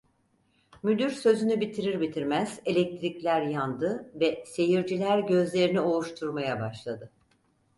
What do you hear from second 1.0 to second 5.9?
sözünü bitirir bitirmez elektrikler yandı ve seyirciler gözlerini